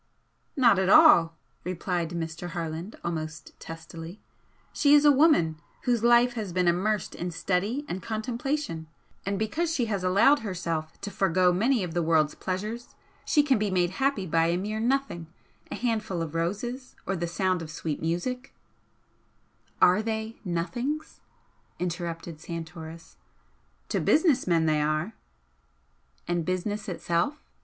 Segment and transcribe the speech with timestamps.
[0.57, 2.49] "Not at all," replied Mr.
[2.57, 4.19] Harland, almost testily
[4.73, 8.87] "She is a woman whose life has been immersed in study and contemplation,
[9.27, 12.95] and because she has allowed herself to forego many of the world's pleasures
[13.25, 15.27] she can be made happy by a mere nothing
[15.69, 18.55] a handful of roses or the sound of sweet music"
[19.83, 21.19] "Are they 'nothings'?"
[21.77, 23.17] interrupted Santoris.
[23.89, 25.13] "To business men they are"
[26.27, 27.43] "And business itself?